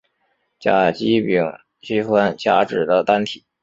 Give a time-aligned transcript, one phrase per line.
[0.59, 1.45] 甲基丙
[1.79, 3.45] 烯酸甲酯的单体。